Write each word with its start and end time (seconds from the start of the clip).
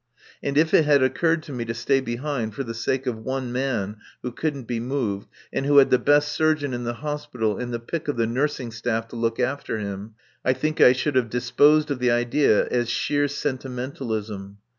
And 0.41 0.57
if 0.57 0.73
it 0.73 0.85
had 0.85 1.03
occurred 1.03 1.43
to 1.43 1.51
me 1.53 1.63
to 1.65 1.75
stay 1.75 1.99
behind 2.01 2.55
for 2.55 2.63
the 2.63 2.73
sake 2.73 3.05
of 3.05 3.19
one 3.19 3.51
man 3.51 3.97
who 4.23 4.31
couldn't 4.31 4.63
be 4.63 4.79
moved 4.79 5.27
and 5.53 5.63
who 5.63 5.77
had 5.77 5.91
the 5.91 5.99
best 5.99 6.31
surgeon 6.31 6.73
in 6.73 6.85
the 6.85 6.93
Hospital 7.05 7.59
and 7.59 7.71
the 7.71 7.77
pick 7.77 8.07
of 8.07 8.17
the 8.17 8.25
nursing 8.25 8.71
staff 8.71 9.07
to 9.09 9.15
look 9.15 9.39
after 9.39 9.77
him, 9.77 10.15
I 10.43 10.53
think 10.53 10.81
I 10.81 10.93
should 10.93 11.13
have 11.15 11.29
disposed 11.29 11.91
of 11.91 11.99
the 11.99 12.09
idea 12.09 12.65
as 12.69 12.89
sheer 12.89 13.27
sentimentalism. 13.27 14.57